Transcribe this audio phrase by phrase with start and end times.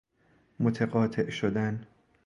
[0.59, 1.87] متقاطع شدن